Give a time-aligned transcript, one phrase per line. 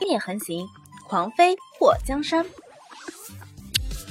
[0.00, 0.66] 夜横行，
[1.06, 2.44] 狂飞破江山。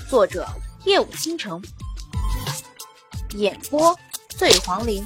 [0.08, 0.48] 作者：
[0.86, 1.62] 夜舞倾城，
[3.32, 3.98] 演播：
[4.30, 5.04] 醉黄林。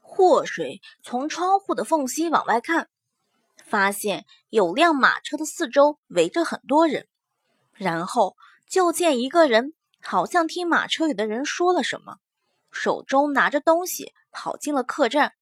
[0.00, 2.88] 祸水从窗户的缝隙往外看，
[3.64, 7.08] 发现有辆马车的四周围着很多人，
[7.72, 8.36] 然后
[8.68, 12.18] 就见一个人，好像听马车里的人说了什么，
[12.70, 15.34] 手中拿着东西跑进了客栈。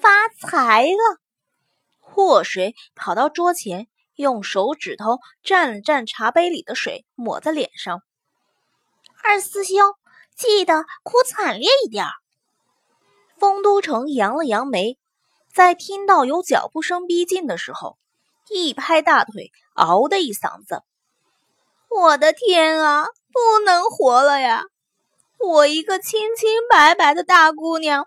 [0.00, 1.21] 发财了！
[2.14, 8.02] 祸水跑到桌前，用手指头蘸了蘸茶杯里的水，抹在脸上。
[9.24, 9.94] 二师兄，
[10.36, 12.04] 记得哭惨烈一点。
[13.38, 14.98] 丰都城扬了扬眉，
[15.54, 17.96] 在听到有脚步声逼近的时候，
[18.50, 20.82] 一拍大腿，嗷的一嗓子
[21.88, 24.64] ：“我的天啊，不能活了呀！
[25.38, 28.06] 我一个清清白白的大姑娘！”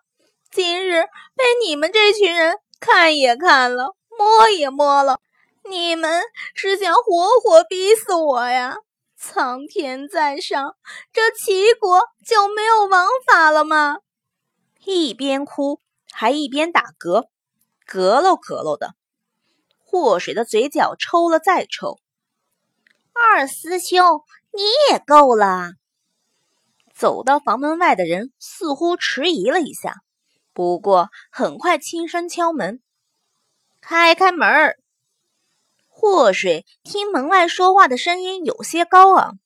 [0.51, 1.01] 今日
[1.35, 5.19] 被你们这群人看也看了，摸也摸了，
[5.69, 6.21] 你们
[6.53, 8.77] 是想活活逼死我呀？
[9.17, 10.75] 苍天在上，
[11.11, 13.97] 这齐国就没有王法了吗？
[14.83, 15.79] 一边哭
[16.11, 17.27] 还一边打嗝，
[17.87, 18.93] 嗝喽嗝喽的。
[19.79, 21.99] 祸水的嘴角抽了再抽。
[23.13, 25.71] 二师兄，你也够了。
[26.93, 29.95] 走到房门外的人似乎迟疑了一下。
[30.55, 32.81] 不过，很快轻声敲门，
[33.81, 34.77] 开开门儿。
[35.89, 39.37] 祸水听门外说话的声音有些高昂，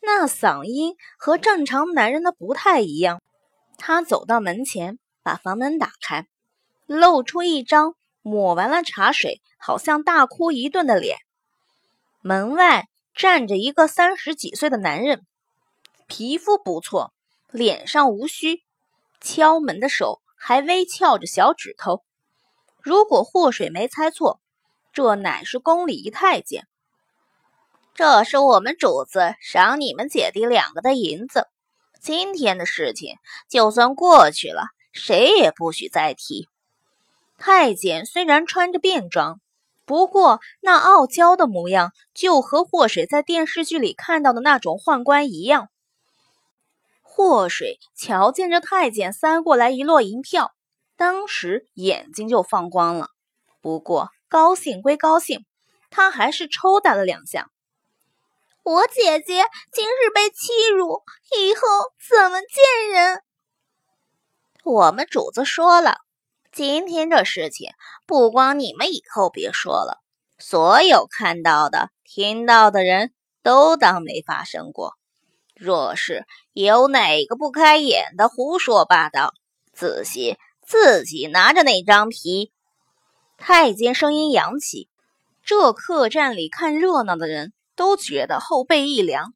[0.00, 3.20] 那嗓音和正常男人的不太一样。
[3.76, 6.26] 他走到门前，把房门打开，
[6.86, 11.18] 露出一张抹完了茶水，好像大哭一顿的脸。
[12.22, 15.26] 门外站着一个三十几岁的男人，
[16.06, 17.12] 皮肤不错，
[17.50, 18.62] 脸上无须，
[19.20, 20.22] 敲门的手。
[20.46, 22.04] 还微翘着小指头。
[22.82, 24.42] 如果祸水没猜错，
[24.92, 26.68] 这乃是宫里一太监。
[27.94, 31.48] 这是我们主子赏你们姐弟两个的银子。
[31.98, 33.16] 今天的事情
[33.48, 36.46] 就算过去了，谁也不许再提。
[37.38, 39.40] 太监虽然穿着便装，
[39.86, 45.70] 不过那傲娇的模样，就和祸水在电视剧里看到的那种宦官一样。
[47.16, 50.50] 祸水瞧见这太监塞过来一摞银票，
[50.96, 53.08] 当时眼睛就放光了。
[53.60, 55.46] 不过高兴归高兴，
[55.90, 57.48] 他还是抽打了两下。
[58.64, 61.04] 我姐姐今日被欺辱，
[61.38, 61.60] 以后
[62.10, 63.22] 怎么见人？
[64.64, 65.98] 我们主子说了，
[66.50, 67.70] 今天这事情
[68.06, 70.00] 不光你们以后别说了，
[70.40, 73.14] 所有看到的、听到的人
[73.44, 74.94] 都当没发生过。
[75.54, 79.34] 若是有哪个不开眼的胡说八道，
[79.72, 82.52] 仔细自己拿着那张皮。
[83.36, 84.88] 太监声音扬起，
[85.44, 89.34] 这客栈里看热闹的人都觉得后背一凉。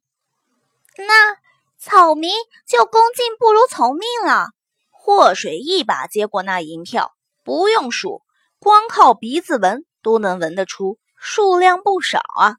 [0.95, 1.35] 那
[1.77, 2.31] 草民
[2.65, 4.47] 就恭敬不如从命了。
[4.89, 7.11] 祸水一把接过那银票，
[7.43, 8.21] 不用数，
[8.59, 12.55] 光靠鼻子闻都能闻得出数量不少啊。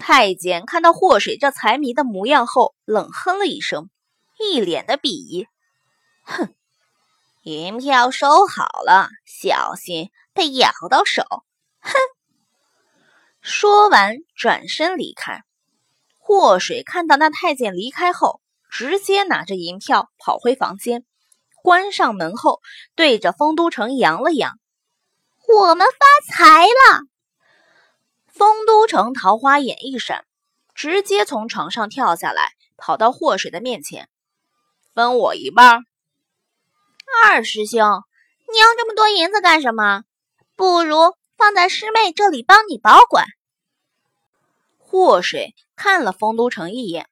[0.00, 3.90] 太监看到祸水这财迷的模样后，冷哼了一声，
[4.38, 5.46] 一脸的鄙夷
[6.24, 6.54] ：“哼，
[7.42, 11.22] 银票收好了，小心被咬到手。”
[11.80, 11.92] 哼。
[13.42, 15.42] 说完，转身离开。
[16.18, 18.40] 祸水看到那太监离开后，
[18.70, 21.04] 直接拿着银票跑回房间，
[21.62, 22.60] 关上门后，
[22.94, 24.58] 对着丰都城扬了扬
[25.46, 27.02] ：“我们发财了。”
[28.40, 30.24] 丰都城桃花眼一闪，
[30.74, 34.08] 直接从床上跳下来，跑到祸水的面前，
[34.94, 35.80] 分我一半。
[37.22, 37.78] 二师兄，
[38.50, 40.04] 你要这么多银子干什么？
[40.56, 40.96] 不如
[41.36, 43.26] 放在师妹这里帮你保管。
[44.78, 47.10] 祸水看了丰都城一眼，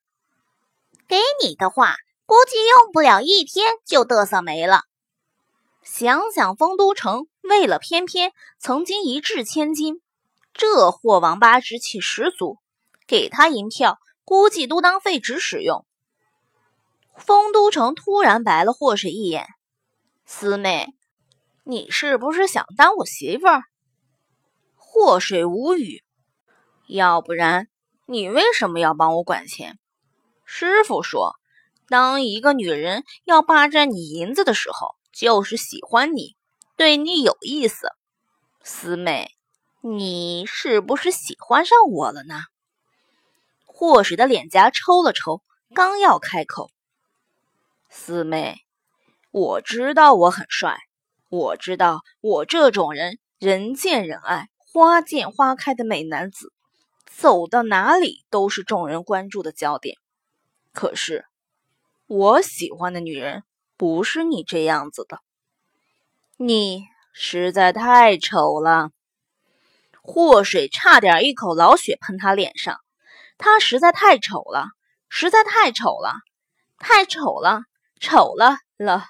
[1.07, 4.85] 给你的话，估计用不了一天就嘚瑟没了。
[5.83, 10.01] 想想丰都城为了翩翩，曾经一掷千金。
[10.53, 12.59] 这货王八之气十足，
[13.07, 15.87] 给他银票，估计都当废纸使用。
[17.17, 19.47] 丰都城突然白了祸水一眼
[20.27, 20.95] ：“四妹，
[21.65, 23.63] 你是不是想当我媳妇儿？”
[24.77, 26.03] 祸水无语。
[26.87, 27.69] 要不然
[28.07, 29.79] 你为什么要帮我管钱？
[30.45, 31.35] 师傅说，
[31.89, 36.37] 当一个女人要霸占你银子的时候，就是喜欢你，
[36.77, 37.89] 对你有意思。
[38.63, 39.38] 四妹。
[39.81, 42.35] 你是不是喜欢上我了呢？
[43.65, 45.41] 祸水的脸颊抽了抽，
[45.73, 46.69] 刚要开口，
[47.89, 48.57] 四妹，
[49.31, 50.79] 我知道我很帅，
[51.29, 56.53] 我知道，我这种人人见人爱、花见花开的美男子，
[57.07, 59.97] 走到哪里都是众人关注的焦点。
[60.73, 61.25] 可是，
[62.09, 63.45] 我喜欢的女人
[63.77, 65.21] 不是你这样子的。
[66.37, 66.83] 你
[67.13, 68.91] 实在太丑了。
[70.11, 72.81] 祸水差点一口老血喷他脸上。
[73.37, 74.69] 他实在太丑了，
[75.11, 76.15] 实在太丑了，
[76.79, 77.65] 太丑了，
[78.01, 79.05] 丑了了。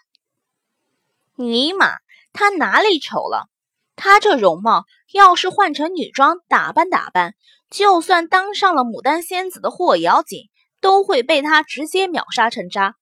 [1.37, 1.93] 尼玛，
[2.33, 3.49] 他哪里丑了？
[3.95, 7.37] 他这容貌，要是换成女装打扮打扮，
[7.71, 10.51] 就算当上了牡丹仙子的霍瑶锦，
[10.81, 12.97] 都会被他直接秒杀成渣。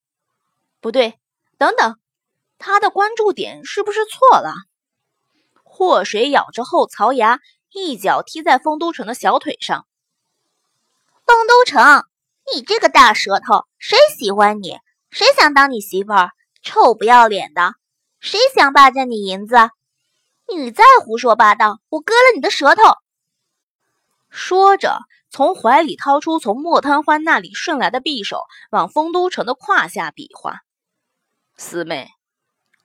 [0.82, 1.18] 不对，
[1.56, 1.98] 等等，
[2.58, 4.52] 他的关注点是不是错了？
[5.64, 7.40] 祸水咬着后槽牙，
[7.76, 9.86] 一脚踢在丰都城的小腿上。
[11.26, 12.04] 丰都城，
[12.54, 14.78] 你这个大舌头，谁喜欢你？
[15.10, 16.30] 谁想当你媳妇儿？
[16.62, 17.74] 臭不要脸的！
[18.18, 19.56] 谁想霸占你银子？
[20.48, 22.82] 你再胡说八道，我割了你的舌头！
[24.30, 28.40] 说着，从怀里掏出从莫贪欢那里顺来的匕首，
[28.70, 30.60] 往丰都城的胯下比划。
[31.56, 32.08] 四妹，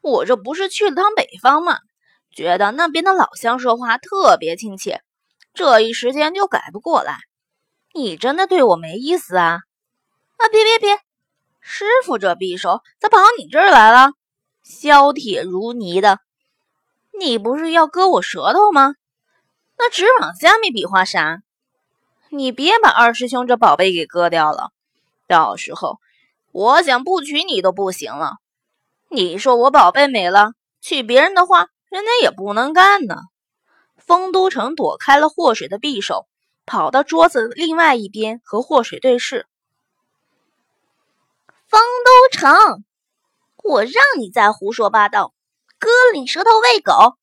[0.02, 1.80] 我这不是去了趟北方吗？
[2.32, 5.02] 觉得那边的老乡说话特别亲切，
[5.54, 7.18] 这一时间就改不过来。
[7.94, 9.60] 你真的对我没意思啊？
[10.38, 11.00] 啊，别别别！
[11.60, 14.14] 师傅这匕首咋跑你这儿来了？
[14.64, 16.20] 削铁如泥的，
[17.20, 18.96] 你不是要割我舌头吗？
[19.78, 21.42] 那直往下面比划啥？
[22.30, 24.72] 你别把二师兄这宝贝给割掉了，
[25.28, 26.00] 到时候
[26.52, 28.38] 我想不娶你都不行了。
[29.10, 33.18] 你说我宝贝没了，娶别人的话，人家也不能干呢。
[33.98, 36.26] 丰都城躲开了祸水的匕首，
[36.66, 39.46] 跑到桌子另外一边和祸水对视。
[41.68, 42.86] 丰都城。
[43.64, 45.34] 我让你再胡说八道，
[45.80, 47.18] 割了你舌头喂狗！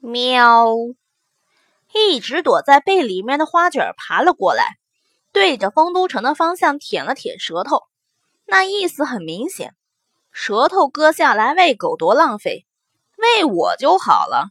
[0.00, 0.66] 喵！
[1.92, 4.64] 一直躲在被里面的花卷爬了过来，
[5.32, 7.82] 对着丰都城的方向舔了舔舌头，
[8.46, 9.74] 那意思很明显：
[10.30, 12.64] 舌头割下来喂狗多浪费，
[13.22, 14.50] 喂我就好了。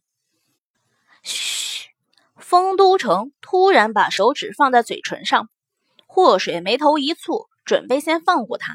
[1.22, 1.90] 嘘！
[2.38, 5.50] 丰都城突然把手指放在嘴唇上，
[6.08, 8.74] 祸水眉头一蹙，准备先放过他，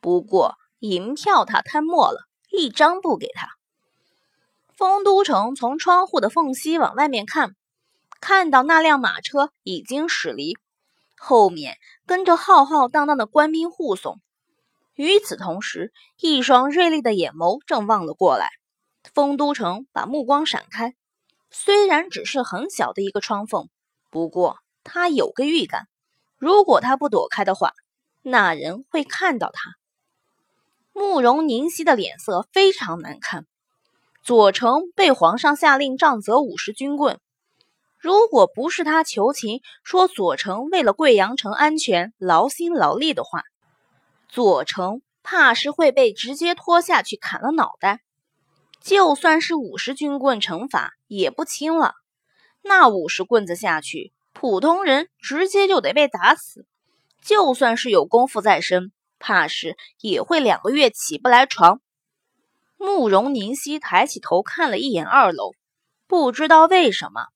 [0.00, 0.56] 不过。
[0.80, 3.48] 银票他贪墨了，一张不给他。
[4.76, 7.56] 丰都城从窗户的缝隙往外面看，
[8.20, 10.58] 看到那辆马车已经驶离，
[11.16, 14.20] 后面跟着浩浩荡荡的官兵护送。
[14.94, 15.90] 与此同时，
[16.20, 18.50] 一双锐利的眼眸正望了过来。
[19.12, 20.94] 丰都城把目光闪开，
[21.50, 23.68] 虽然只是很小的一个窗缝，
[24.10, 25.88] 不过他有个预感，
[26.38, 27.72] 如果他不躲开的话，
[28.22, 29.72] 那人会看到他。
[30.92, 33.46] 慕容凝曦的脸色非常难看。
[34.22, 37.20] 左丞被皇上下令杖责五十军棍，
[37.98, 43.42] 如果不是他求情说左丞为了贵阳城安全劳心劳力的话，
[44.28, 48.00] 左丞怕是会被直接拖下去砍了脑袋。
[48.84, 51.94] 就算是五十军棍惩罚也不轻了，
[52.62, 56.66] 那五十棍子下去，普通人直接就得被打死。
[57.22, 58.92] 就算是有功夫在身。
[59.26, 61.80] 怕是也会两个月起不来床。
[62.76, 65.52] 慕容凝曦抬起头看了一眼二楼，
[66.06, 67.28] 不知道为什么，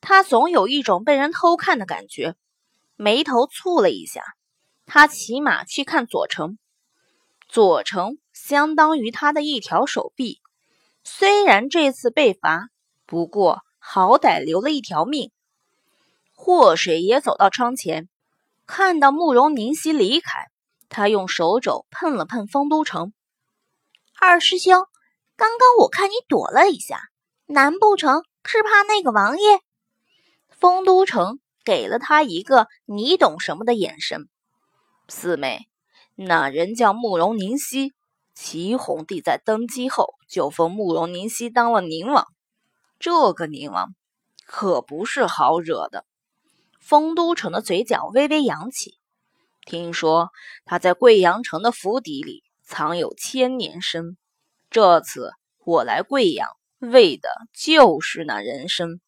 [0.00, 2.36] 他总有一种被人偷看的感觉，
[2.94, 4.22] 眉头蹙了一下。
[4.86, 6.58] 他骑马去看左丞，
[7.48, 10.40] 左丞相当于他的一条手臂，
[11.04, 12.68] 虽然这次被罚，
[13.06, 15.30] 不过好歹留了一条命。
[16.34, 18.08] 祸水也走到窗前，
[18.66, 20.48] 看到慕容凝曦离开。
[20.88, 23.14] 他用手肘碰了碰丰都城，
[24.20, 24.86] 二师兄，
[25.36, 27.00] 刚刚我看你躲了一下，
[27.46, 29.60] 难不成是怕那个王爷？
[30.50, 34.28] 丰都城给了他一个你懂什么的眼神。
[35.08, 35.66] 四妹，
[36.14, 37.92] 那人叫慕容凝曦，
[38.34, 42.26] 齐红帝在登基后就封慕容凝曦当了宁王，
[42.98, 43.94] 这个宁王
[44.46, 46.06] 可不是好惹的。
[46.80, 48.98] 丰都城的嘴角微微扬起。
[49.66, 50.30] 听说
[50.64, 54.16] 他在贵阳城的府邸里藏有千年参，
[54.70, 55.32] 这次
[55.66, 56.48] 我来贵阳
[56.78, 59.02] 为的就是那人参。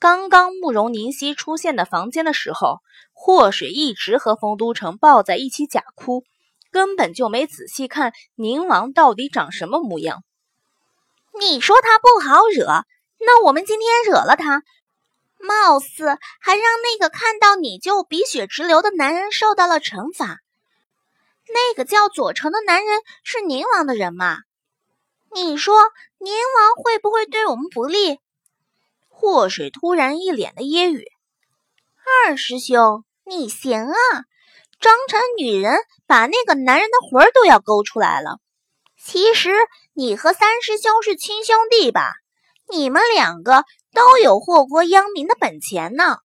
[0.00, 2.80] 刚刚慕容凝曦出现的房间的时候，
[3.12, 6.24] 祸水一直和丰都城抱在一起假哭，
[6.76, 10.22] 根本就没仔细看宁王到底长什么模样。
[11.40, 12.84] 你说他不好惹，
[13.18, 14.62] 那我们今天惹了他。
[15.38, 20.40] 貌似还让那个看到你就鼻血直流的男人受到了惩罚。
[21.48, 24.40] 那个叫左丞的男人是宁王的人吗？
[25.32, 25.80] 你说
[26.18, 28.20] 宁王会不会对我们不利？
[29.08, 31.06] 祸水突然一脸的揶揄
[32.28, 33.96] ：“二师兄，你行啊，
[34.78, 38.38] 装成女人，把那个男人的魂儿都要勾出来了。
[39.02, 39.50] 其实
[39.92, 42.12] 你和三师兄是亲兄弟吧？
[42.68, 46.18] 你们两个都有祸国殃民的本钱呢。”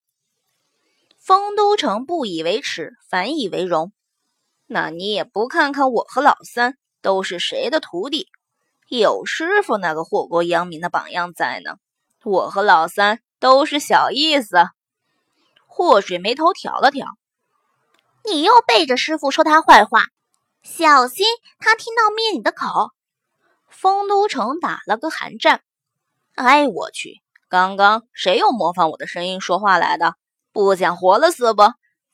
[1.23, 3.91] 丰都城不以为耻，反以为荣。
[4.65, 8.27] 那你也不看看我和老三都是谁的徒弟？
[8.89, 11.75] 有师傅那个祸国殃民的榜样在呢，
[12.23, 14.57] 我和老三都是小意思。
[15.67, 17.07] 祸水眉头挑了挑，
[18.23, 20.03] 你又背着师傅说他坏话，
[20.63, 21.25] 小心
[21.59, 22.91] 他听到灭你的口。
[23.69, 25.61] 丰都城打了个寒战，
[26.35, 30.15] 哎，我去，刚刚谁又模仿我的声音说话来的？
[30.51, 31.63] 不想活了是不？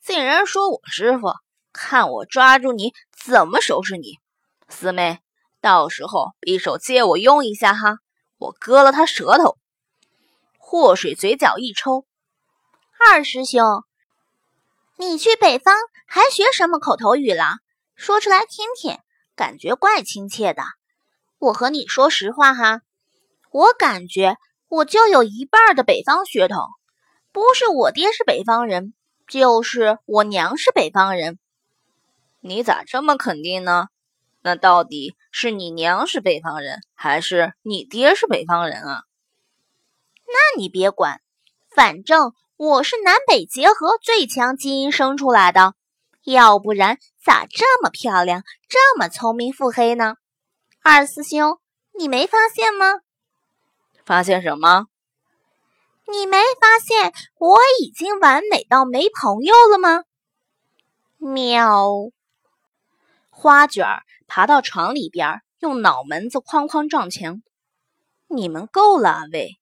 [0.02, 1.34] 竟然说我师傅，
[1.74, 4.20] 看我抓住你怎么收拾你，
[4.70, 5.20] 四妹。
[5.60, 7.98] 到时候匕首借我用一下哈，
[8.38, 9.58] 我割了他舌头。
[10.58, 12.06] 祸水嘴角一抽，
[13.00, 13.84] 二师兄，
[15.00, 15.76] 你去北方
[16.08, 17.44] 还学什么口头语了？
[17.96, 18.98] 说出来听听，
[19.36, 20.64] 感觉怪亲切的。
[21.38, 22.82] 我和你说实话哈，
[23.52, 24.38] 我感觉
[24.68, 26.64] 我就有一半的北方血统，
[27.32, 28.96] 不是我爹是北方人，
[29.28, 31.38] 就是我娘是北方人。
[32.40, 33.90] 你咋这么肯定呢？
[34.42, 39.04] 那到底是你娘是北方人，还是你爹是北方人啊？
[40.26, 41.22] 那你别管，
[41.70, 45.76] 反正我是南北结合最强基因生出来的，
[46.24, 50.16] 要不然咋这么漂亮，这么聪明腹黑呢？
[50.82, 51.60] 二师兄，
[51.94, 53.02] 你没发现吗？
[54.04, 54.88] 发现什么？
[56.08, 60.06] 你没发现我已经完美到没朋友了吗？
[61.20, 62.10] 喵。
[63.30, 67.44] 花卷儿爬到床里边，用脑门子哐哐撞墙。
[68.30, 69.60] 你们够了啊喂！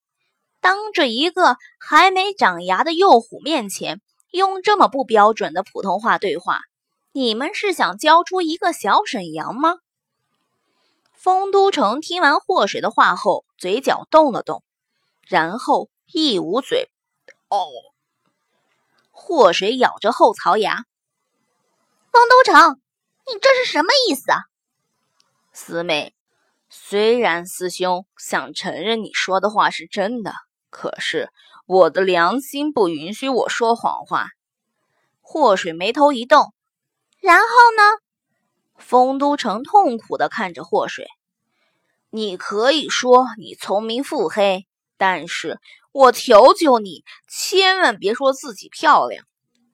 [0.65, 6.61] 当着一个还没长牙的幼虎面前，用这么不标准的普通话对话，
[7.11, 9.75] 你们是想教出一个小沈阳吗？
[11.13, 14.63] 丰都城听完祸水的话后，嘴角动了动，
[15.27, 16.89] 然后一捂嘴
[17.49, 17.67] ：“哦。”
[19.13, 20.85] 祸水咬着后槽牙
[22.11, 22.81] ：“丰都城。”
[23.31, 24.39] 你这是什么意思啊，
[25.53, 26.15] 四妹？
[26.71, 30.33] 虽然师兄想承认你说的话是真的，
[30.75, 31.29] 可是
[31.65, 34.27] 我的良心不允许我说谎话。
[35.21, 36.53] 祸水眉头一动，
[37.21, 37.83] 然后呢？
[38.77, 41.07] 丰都城痛苦的看着祸水，
[42.09, 44.67] 你可以说你聪明腹黑，
[44.97, 45.61] 但是
[45.93, 49.23] 我求求你，千万别说自己漂亮，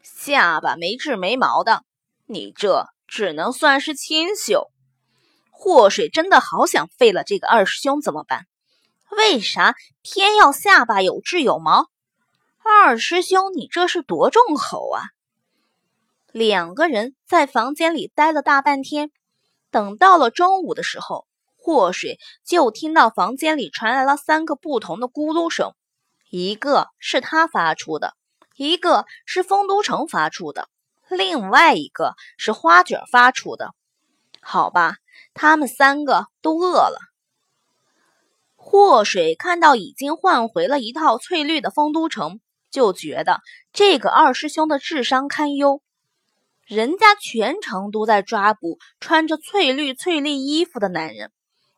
[0.04, 1.84] 下巴没治没毛的，
[2.28, 2.88] 你这。
[3.08, 4.72] 只能算是清秀。
[5.52, 8.46] 祸水真的好想废了这个二师兄，怎么办？
[9.18, 11.88] 为啥偏要下巴有痣有毛？
[12.64, 15.04] 二师兄，你这是多重口啊！
[16.32, 19.12] 两个人在房间里待了大半天，
[19.70, 21.28] 等到了中午的时候，
[21.58, 25.74] 祸水就听到房间里传来了三个不同的咕噜声，
[26.30, 28.16] 一个是他发出的，
[28.56, 30.70] 一个是丰都城发出的。
[31.10, 33.74] 另外一个是花卷发出的，
[34.42, 34.96] 好吧，
[35.34, 37.11] 他们三个都饿了。
[38.64, 42.40] 祸水看到已经换回了一套翠绿的丰都城，
[42.70, 43.42] 就觉得
[43.74, 45.82] 这个二师兄的智商堪忧。
[46.68, 51.32] 人家全程都在抓捕穿着翠绿翠绿衣服的男人，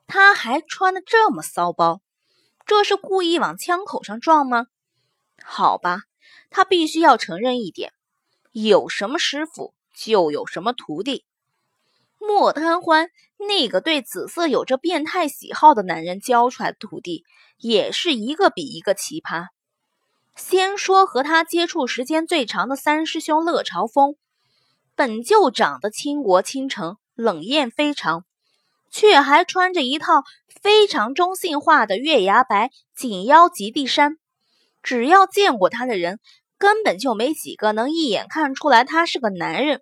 [0.08, 2.02] 他还穿的这么骚包，
[2.66, 4.68] 这是故意往枪口上撞吗？
[5.42, 6.02] 好吧，
[6.52, 7.94] 他必须要承认一点。
[8.52, 11.26] 有什么师傅就有什么徒弟。
[12.20, 13.10] 莫贪欢
[13.48, 17.24] 那个对紫色有着变态喜好的男人教出来的徒弟，
[17.58, 19.48] 也是一个比一个奇葩。
[20.36, 24.16] 先说和他接触时间最长的三师兄乐朝风，
[24.96, 28.26] 本就长得倾国倾城、冷艳非常，
[28.90, 30.24] 却还穿着一套
[30.62, 34.18] 非常中性化的月牙白紧腰及地衫，
[34.82, 36.20] 只要见过他的人。
[36.60, 39.82] 根本就没几个能一眼看出来他是个男人，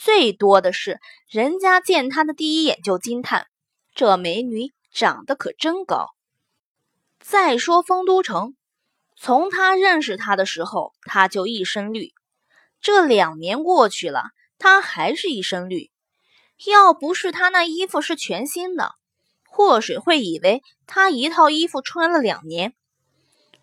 [0.00, 3.48] 最多的是人家见他的第一眼就惊叹：
[3.96, 6.10] 这美女长得可真高。
[7.18, 8.54] 再说丰都城，
[9.16, 12.12] 从他认识他的时候，他就一身绿，
[12.80, 14.26] 这两年过去了，
[14.56, 15.90] 他还是一身绿。
[16.64, 18.94] 要不是他那衣服是全新的，
[19.48, 22.72] 祸水会以为他一套衣服穿了两年。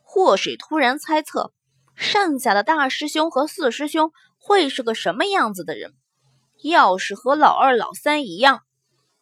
[0.01, 1.53] 祸水突然猜测。
[1.95, 5.93] 剩下的大师兄和四师兄会是个什么样子的人？
[6.61, 8.61] 要是和老二、老三一样，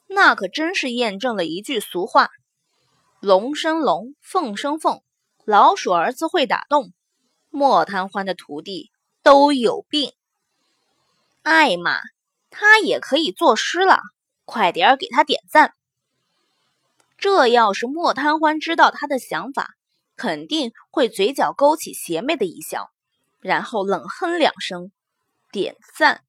[0.08, 2.30] 那可真是验证了一句俗话
[3.20, 5.02] ：“龙生龙，凤生凤，
[5.46, 6.94] 老鼠儿子会打洞，
[7.50, 8.92] 莫贪欢的徒弟
[9.24, 10.12] 都有病。”
[11.44, 12.00] 艾玛，
[12.50, 14.00] 他也可以作诗了，
[14.46, 15.74] 快点给他点赞。
[17.18, 19.72] 这要是莫贪欢知道他的想法，
[20.16, 22.90] 肯定会嘴角勾起邪魅的一笑，
[23.40, 24.92] 然后冷哼两声，
[25.52, 26.22] 点赞。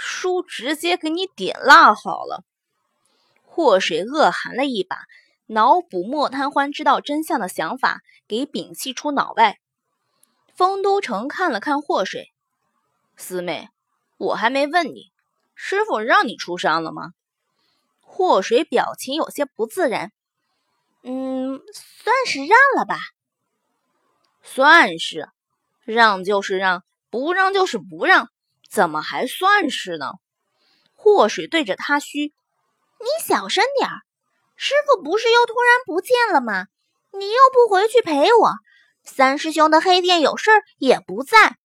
[0.00, 2.44] 书直接给你点蜡好了。
[3.42, 5.06] 祸水恶寒了一把，
[5.46, 9.58] 脑补莫贪欢知道真相的想法，给摒弃出脑外。
[10.54, 12.32] 丰都城看了看祸水，
[13.16, 13.70] 四妹，
[14.18, 15.10] 我还没问你，
[15.56, 17.10] 师傅让你出山了吗？
[18.00, 20.12] 祸水表情有些不自然，
[21.02, 22.98] 嗯，算是让了吧。
[24.44, 25.28] 算是，
[25.84, 28.30] 让就是让，不让就是不让。
[28.68, 30.12] 怎么还算是呢？
[30.94, 32.34] 祸水对着他嘘
[33.00, 34.02] ：“你小声点儿，
[34.56, 36.66] 师傅不是又突然不见了吗？
[37.12, 38.52] 你又不回去陪我，
[39.04, 41.56] 三师兄的黑店有事儿也不在，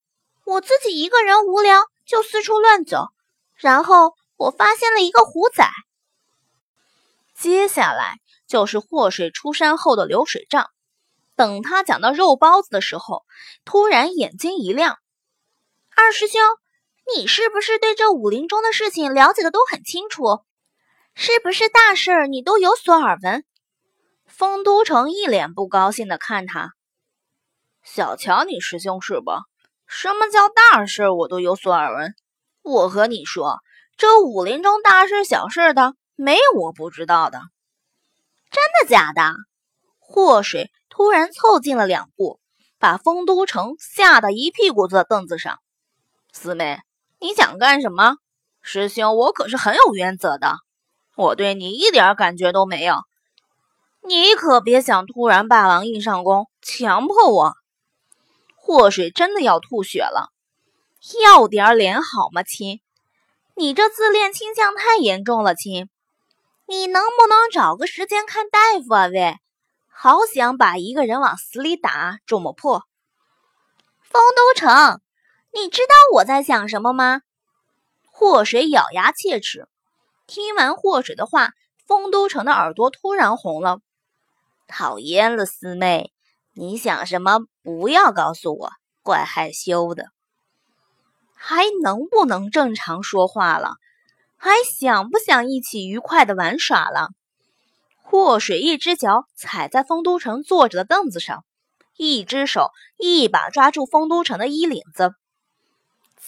[0.46, 3.08] 我自己一个人无聊就四处乱走，
[3.56, 5.68] 然后我发现了一个虎仔。
[7.34, 10.70] 接下来就是祸水出山后的流水账。
[11.36, 13.26] 等他讲到肉包子的时候，
[13.66, 15.00] 突然眼睛一亮：
[15.96, 16.40] 二师兄。”
[17.16, 20.42] 你是不是对这武林中的事情了解的都很清楚？
[21.16, 23.44] 是不是大事你都有所耳闻？
[24.26, 26.72] 丰都城一脸不高兴的看他，
[27.84, 29.32] 小瞧你师兄是不？
[29.86, 32.16] 什么叫大事我都有所耳闻？
[32.64, 33.60] 我和你说，
[33.96, 37.40] 这武林中大事小事的，没有我不知道的。
[38.50, 39.36] 真的假的？
[40.00, 42.40] 祸水突然凑近了两步，
[42.80, 45.60] 把丰都城吓得一屁股坐在凳子上。
[46.32, 46.80] 四妹。
[47.24, 48.18] 你想干什么，
[48.62, 49.15] 师兄？
[49.15, 50.58] 我可是很有原则的，
[51.15, 52.98] 我对你一点感觉都没有，
[54.01, 57.53] 你可别想突然霸王硬上弓，强迫我。
[58.58, 60.34] 祸水真的要吐血了，
[61.24, 62.82] 要点脸好吗，亲？
[63.56, 65.89] 你这自恋倾向太严重了，亲。
[66.65, 69.08] 你能不能找个时间看大夫啊？
[69.08, 69.38] 喂，
[69.88, 72.84] 好想把一个人往死里打，肿么破。
[74.02, 75.00] 风都城。
[75.56, 77.22] 你知道我在想什么吗？
[78.12, 79.68] 祸水咬牙切齿。
[80.26, 81.52] 听完祸水的话，
[81.86, 83.80] 丰都城的耳朵突然红了。
[84.68, 86.12] 讨厌了，四妹，
[86.56, 87.42] 你想什么？
[87.62, 88.72] 不要告诉我，
[89.04, 90.08] 怪害羞的。
[91.36, 93.76] 还能不能正常说话了？
[94.36, 97.10] 还想不想一起愉快的玩耍了？
[98.02, 101.46] 祸水一只脚踩在丰都城坐着的凳子上，
[101.96, 105.13] 一只手一把抓住丰都城的衣领子。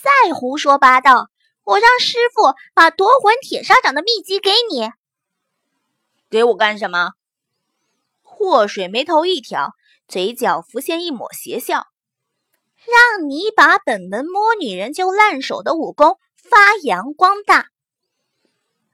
[0.05, 1.31] 再胡说八道！
[1.63, 4.91] 我让师傅把夺魂铁砂掌的秘籍给你，
[6.29, 7.13] 给我干什么？
[8.21, 9.73] 祸水眉头一挑，
[10.07, 11.87] 嘴角浮现一抹邪笑，
[12.85, 17.69] 让你把本门摸女人就烂手的武功发扬光大。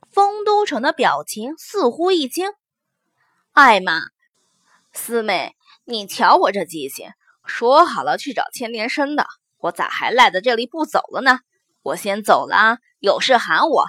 [0.09, 2.53] 丰都城的表情似乎一惊，
[3.51, 3.99] 艾玛，
[4.93, 7.09] 四妹，你瞧我这记性，
[7.43, 9.27] 说好了去找千年参的。
[9.61, 11.39] 我咋还赖在这里不走了呢？
[11.83, 13.85] 我先走了啊，有事喊我。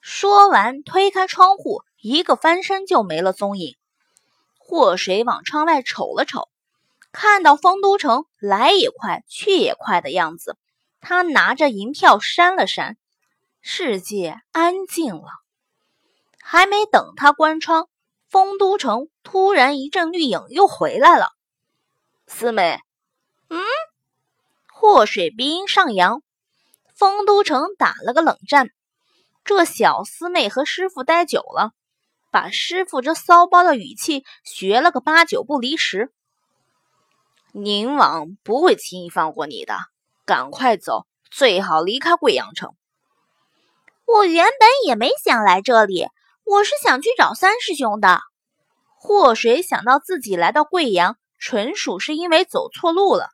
[0.00, 3.76] 说完，推开窗户，一个翻身就没了踪影。
[4.58, 6.48] 祸水往窗外瞅了瞅，
[7.10, 10.56] 看到丰都城来也快，去也快的样子，
[11.00, 12.96] 他拿着银票扇了扇，
[13.62, 15.28] 世界安静了。
[16.40, 17.88] 还没等他关窗，
[18.28, 21.30] 丰都城突然一阵绿影又回来了。
[22.26, 22.80] 四妹，
[23.48, 23.60] 嗯。
[24.86, 26.20] 祸水鼻音上扬，
[26.94, 28.68] 丰都城打了个冷战。
[29.42, 31.70] 这小师妹和师傅待久了，
[32.30, 36.12] 把师傅这骚包的语气学了个八九不离十。
[37.52, 39.74] 宁王不会轻易放过你的，
[40.26, 42.74] 赶快走，最好离开贵阳城。
[44.04, 46.08] 我原本也没想来这里，
[46.44, 48.20] 我是想去找三师兄的。
[49.00, 53.30] 祸水想到自己来到贵阳，纯属是因为走错路了。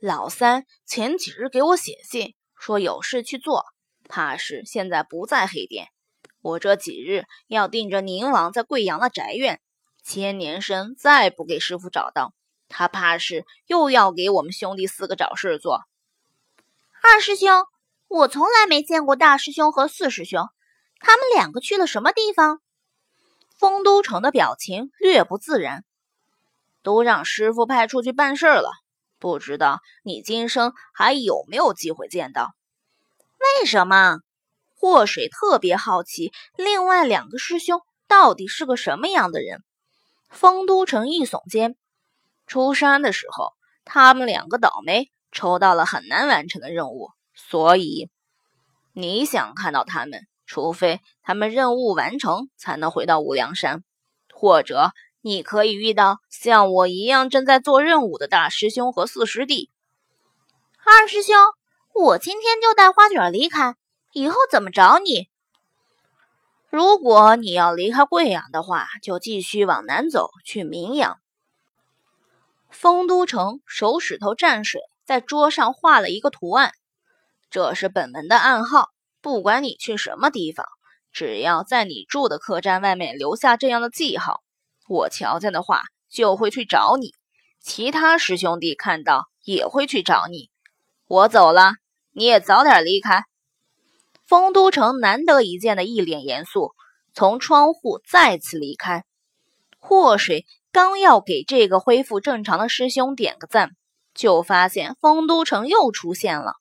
[0.00, 3.66] 老三前几日给我写信，说有事去做，
[4.08, 5.88] 怕是现在不在黑店。
[6.40, 9.60] 我这几日要盯着宁王在贵阳的宅院，
[10.02, 12.32] 千年身再不给师傅找到，
[12.66, 15.82] 他怕是又要给我们兄弟四个找事做。
[17.02, 17.66] 二师兄，
[18.08, 20.48] 我从来没见过大师兄和四师兄，
[20.98, 22.62] 他们两个去了什么地方？
[23.58, 25.84] 丰都城的表情略不自然，
[26.82, 28.70] 都让师傅派出去办事了。
[29.20, 32.54] 不知道你今生还有没有机会见到？
[33.60, 34.18] 为什么？
[34.74, 39.62] 祸水特别好奇，另外两个师兄到底是个什么样的人。
[40.30, 41.76] 丰都城一耸肩，
[42.46, 43.52] 出山的时候，
[43.84, 48.08] 他们两个倒霉，抽到了很难完成的任务，所以
[48.94, 53.84] 你想看到他们，除非他们任务完成，才能回到无量山，
[54.32, 59.70] 或者你可以遇到像我一样正在做任务的大师兄和四师弟。
[60.84, 61.36] 二师兄，
[61.92, 63.76] 我今天就带花卷离开。
[64.12, 65.28] 以后怎么找你？
[66.68, 71.18] 如果你要离开贵阳的话，就继续往南走，去明阳。
[72.70, 76.72] 丰都城手指头蘸水，在桌上画了一个图案，
[77.50, 78.88] 这是本门的暗号。
[79.20, 80.64] 不管你去什么地方，
[81.12, 84.42] 只要在你住的客栈外面留下这样的记号，
[84.90, 87.14] 我瞧见的话就会去找你。
[87.60, 90.50] 其他师兄弟看到也会去找你。
[91.06, 91.74] 我走了，
[92.10, 93.22] 你也早点离开。
[94.26, 96.72] 丰都城难得一见的一脸严肃，
[97.14, 99.04] 从窗户再次离开。
[99.78, 103.70] 祸水刚要给这个恢复正常的师兄点个赞，
[104.12, 106.54] 就发现丰都城又出现了。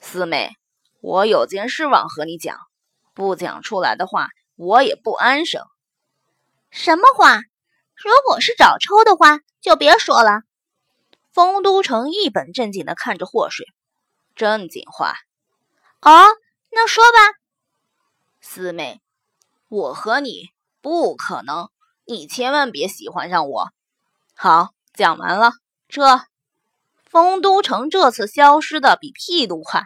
[0.00, 0.52] 四妹，
[1.02, 2.56] 我有件事忘和你讲，
[3.12, 5.62] 不讲出来的话，我也不安生。
[6.76, 7.36] 什么话？
[7.94, 10.42] 如果是找抽的话，就别说了。
[11.32, 13.64] 丰都城一本正经地看着祸水，
[14.34, 15.14] 正经话。
[16.00, 16.26] 哦，
[16.72, 17.38] 那说吧，
[18.40, 19.00] 四妹，
[19.68, 20.48] 我和你
[20.80, 21.70] 不可能，
[22.06, 23.70] 你千万别喜欢上我。
[24.34, 25.52] 好，讲完了。
[25.86, 26.22] 这
[27.04, 29.84] 丰都城这次消失的比屁都快。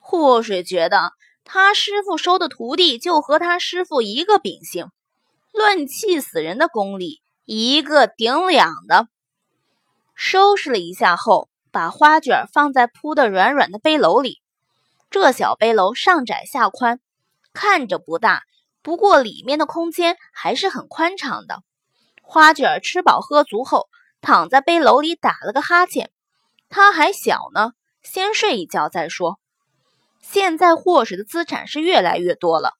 [0.00, 1.12] 祸水觉得
[1.44, 4.90] 他师傅收的徒弟就和他师傅一个秉性，
[5.58, 9.08] 论气死人的功力，一个顶两的。
[10.14, 14.40] 收拾了一下后，把花卷放在铺的软软的背篓里。
[15.10, 17.00] 这小背篓上窄下宽，
[17.52, 18.44] 看着不大，
[18.82, 21.64] 不过里面的空间还是很宽敞的。
[22.22, 23.88] 花卷吃饱喝足后，
[24.20, 26.12] 躺在背篓里打了个哈欠。
[26.68, 27.72] 他还小呢，
[28.04, 29.40] 先睡一觉再说。
[30.22, 32.74] 现在霍水的资产是越来越多了，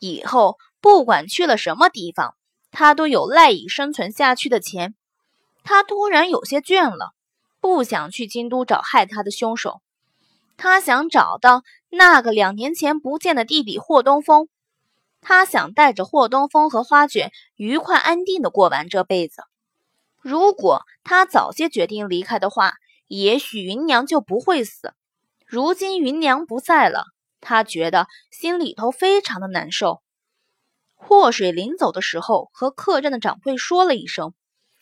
[0.00, 0.56] 以后
[0.86, 2.36] 不管去了什么地方，
[2.70, 4.94] 他都有赖以生存下去的钱。
[5.64, 7.12] 他突然有些倦了，
[7.60, 9.82] 不想去京都找害他的凶手。
[10.56, 14.46] 他想找到那个两年前不见的弟弟霍东风，
[15.20, 19.42] 他想带着霍东风和花卷愉快安定的过完这辈子。
[20.20, 22.74] 如果他早些决定离开的话，
[23.08, 24.94] 也许云娘就不会死。
[25.46, 27.06] 如今云娘不在了，
[27.40, 30.00] 他觉得心里头非常的难受。
[30.96, 34.34] 霍水临走的时候和客栈的掌柜说了一声，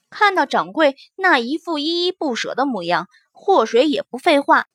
[0.08, 4.66] 看到掌柜那一副依依不舍的模样，霍水也不废话。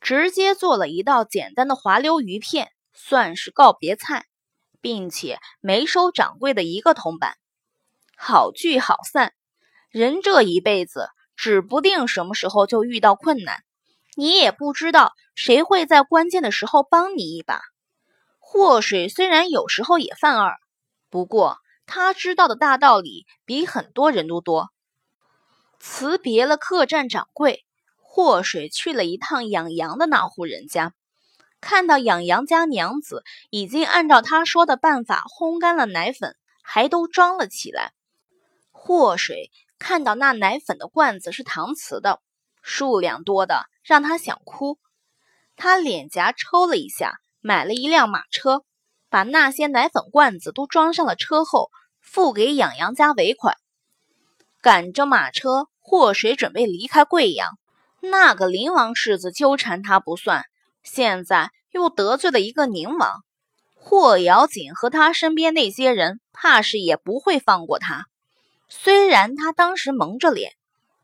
[0.00, 4.26] 直接做了一道简单的滑溜鱼片，算是告别菜，
[4.80, 7.36] 并且没收掌柜的一个铜板。
[8.16, 9.32] 好聚好散，
[9.90, 13.64] 人这一辈子指不定什么时候就遇到困难，
[14.16, 17.60] 你也不知道谁会在关键的时候帮你一把。
[18.38, 20.56] 祸水虽然有时候也犯二，
[21.16, 24.68] 不过他知道的大道理比很多人都多。
[25.80, 27.64] 辞别了客栈掌柜。
[27.98, 30.92] 祸水去了一趟养羊的那户人家，
[31.62, 37.92] 看到养羊家娘子已经按照他说的办法烘干了奶粉，还都装了起来。
[38.72, 42.20] 祸水看到那奶粉的罐子是搪瓷的，
[42.62, 44.78] 数量多的让他想哭。
[45.56, 48.64] 他脸颊抽了一下，买了一辆马车，
[49.16, 51.70] 把那些奶粉罐子都装上了车后，
[52.02, 53.56] 付给养羊家尾款。
[54.60, 57.56] 赶着马车，祸水准备离开贵阳。
[58.00, 60.44] 那个灵王世子纠缠他不算，
[60.82, 63.24] 现在又得罪了一个宁王，
[63.74, 68.04] 霍瑶锦和他身边那些人，怕是也不会放过他。
[68.68, 70.52] 虽然他当时蒙着脸，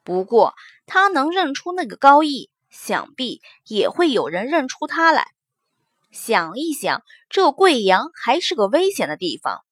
[0.05, 0.53] 不过
[0.85, 5.29] 他能认出那个高义，想必也会有人认出他来。
[6.12, 9.64] 想一想，这贵阳还是个危险的地方，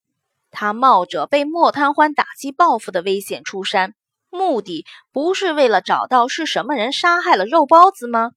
[0.50, 3.94] 他冒着被莫贪欢打击报复的危险出山。
[4.30, 8.30] 目的不是为了找到是什么人杀害了肉包子吗？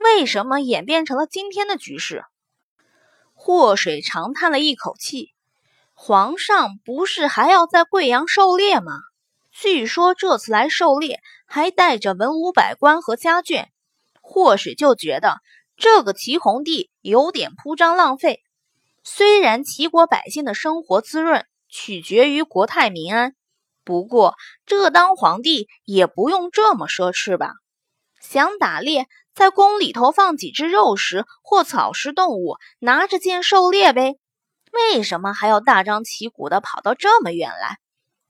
[0.00, 2.24] 为什么演变成了今天的局势？
[3.32, 5.30] 祸水长叹了一口气。
[5.92, 8.94] 皇上不是还要在贵阳狩猎吗？
[9.52, 13.66] 据说这次来狩猎还带着文武百官和家眷。
[14.20, 15.36] 祸水就觉得
[15.76, 18.42] 这个齐红帝有点铺张浪费。
[19.02, 23.34] 虽然齐国百姓的生活滋润取决于国泰民安。
[23.84, 24.34] 不过，
[24.64, 27.52] 这当皇帝也不用这么奢侈吧？
[28.18, 34.14] 想打猎，在宫里头放几只肉食或草食动物，拿着剑狩猎呗。
[34.72, 37.76] 为什么还要大张旗鼓的跑到这么远来？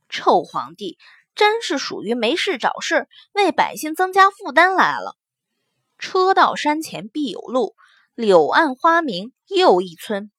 [0.08, 0.98] 臭皇帝
[1.36, 5.16] 真是属于没事找事，为百姓增加负担来了。
[6.04, 7.74] 车到山前必有路，
[8.14, 10.30] 柳暗花明又一村。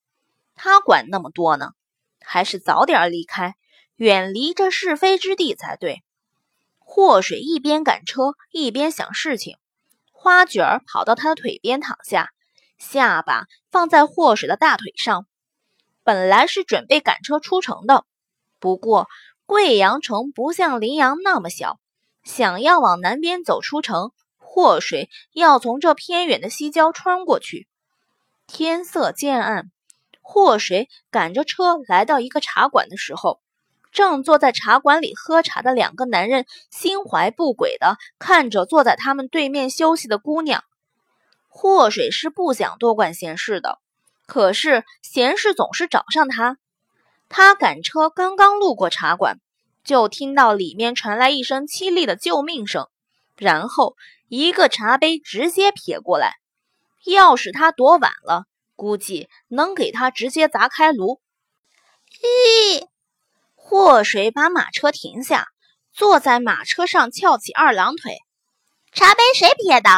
[0.53, 1.71] 他管那么多呢，
[2.21, 3.55] 还是早点离开，
[3.95, 6.03] 远离这是非之地才对。
[6.77, 9.57] 祸水一边赶车一边想事情。
[10.11, 12.29] 花卷儿跑到他的腿边躺下，
[12.77, 15.25] 下巴放在祸水的大腿上。
[16.03, 18.05] 本来是准备赶车出城的，
[18.59, 19.07] 不过
[19.47, 21.79] 贵阳城不像临阳那么小，
[22.23, 24.11] 想要往南边走出城，
[24.55, 27.67] 祸水要从这偏远的西郊穿过去。
[28.47, 29.69] 天色渐暗，
[30.21, 33.41] 祸水赶着车来到一个茶馆的时候。
[33.91, 40.63] 正坐在茶馆里喝茶的两个男人心怀不轨的看着坐在他们对面休息的姑娘。
[41.49, 43.79] 祸水是不想多管闲事的，
[44.25, 46.57] 可是闲事总是找上他。
[47.27, 49.41] 他赶车刚刚路过茶馆，
[49.83, 52.87] 就听到里面传来一声凄厉的救命声，
[53.35, 56.33] 然后一个茶杯直接撇过来。
[57.05, 61.21] 要是他躲晚了，估计能给他直接砸开炉。
[62.21, 62.87] 咦！
[63.53, 65.47] 祸水把马车停下，
[65.91, 68.17] 坐在马车上翘起二郎腿。
[68.91, 69.89] 茶杯谁撇的？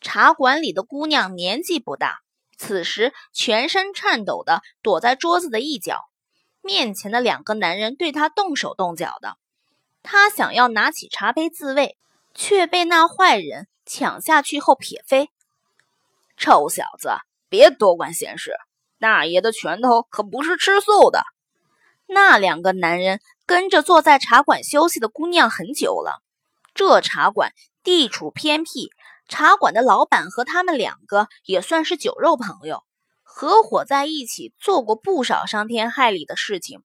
[0.00, 2.18] 茶馆里的姑娘年纪不大，
[2.58, 6.00] 此时全身颤抖的躲在桌子的一角。
[6.60, 9.36] 面前的两个男人对她动手动脚的，
[10.02, 11.96] 她想要拿起茶杯自卫，
[12.36, 15.30] 却被那坏人抢下去后撇飞。
[16.36, 17.10] 臭小子，
[17.48, 18.52] 别多管闲事！
[19.00, 21.24] 大爷的拳头可不是吃素的。
[22.06, 26.22] 那两个男人跟着坐在茶馆休息的姑娘很久了。
[26.74, 28.90] 这茶馆地处偏僻，
[29.28, 32.84] 茶馆的老板和他们两个也算是酒肉朋友，
[33.22, 36.82] 合伙在一起做过不少伤天害理的事情。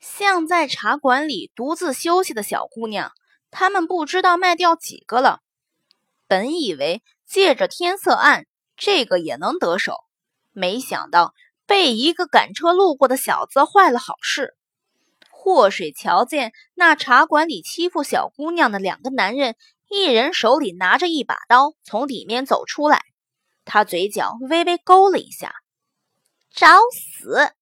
[0.00, 3.12] 像在茶馆里独自休息的小姑娘，
[3.50, 5.40] 他们不知道卖掉几个了。
[6.26, 9.94] 本以为借着天色暗，这个也能得手，
[10.52, 11.34] 没想到。
[11.66, 14.56] 被一个赶车路过的小子坏了好事。
[15.30, 19.54] 祸水瞧见那茶馆里欺负小姑娘的两个男人，
[19.90, 23.02] 一人手里拿着一把刀，从里面走出来。
[23.66, 25.56] 他嘴角微微勾了一下，
[26.50, 27.52] 找死！